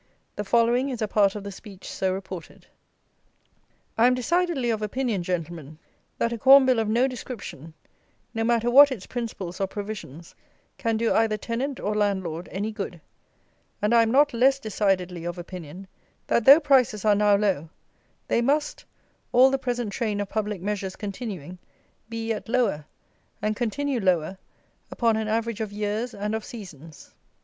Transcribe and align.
The 0.35 0.43
following 0.43 0.89
is 0.89 0.99
a 1.03 1.07
part 1.07 1.35
of 1.35 1.43
the 1.43 1.51
speech 1.51 1.87
so 1.87 2.11
reported: 2.11 2.65
"I 3.99 4.07
am 4.07 4.15
decidedly 4.15 4.71
of 4.71 4.81
opinion, 4.81 5.21
Gentlemen, 5.21 5.77
that 6.17 6.33
a 6.33 6.39
Corn 6.39 6.65
Bill 6.65 6.79
of 6.79 6.89
no 6.89 7.07
description, 7.07 7.75
no 8.33 8.43
matter 8.43 8.71
what 8.71 8.91
its 8.91 9.05
principles 9.05 9.61
or 9.61 9.67
provisions, 9.67 10.33
can 10.79 10.97
do 10.97 11.13
either 11.13 11.37
tenant 11.37 11.79
or 11.79 11.93
landlord 11.93 12.49
any 12.51 12.71
good; 12.71 12.99
and 13.79 13.93
I 13.93 14.01
am 14.01 14.09
not 14.09 14.33
less 14.33 14.57
decidedly 14.57 15.23
of 15.23 15.37
opinion, 15.37 15.87
that 16.25 16.45
though 16.45 16.59
prices 16.59 17.05
are 17.05 17.13
now 17.13 17.35
low, 17.35 17.69
they 18.27 18.41
must, 18.41 18.85
all 19.31 19.51
the 19.51 19.59
present 19.59 19.93
train 19.93 20.19
of 20.19 20.29
public 20.29 20.63
measures 20.63 20.95
continuing, 20.95 21.59
be 22.09 22.25
yet 22.29 22.49
lower, 22.49 22.85
and 23.39 23.55
continue 23.55 23.99
lower 23.99 24.39
upon 24.89 25.15
an 25.15 25.27
average 25.27 25.61
of 25.61 25.71
years 25.71 26.15
and 26.15 26.33
of 26.33 26.43
seasons. 26.43 27.13